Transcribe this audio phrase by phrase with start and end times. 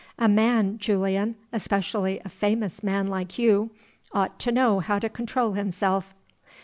[0.17, 3.69] A man, Julian especially a famous man like you
[4.13, 6.15] ought to know how to control himself."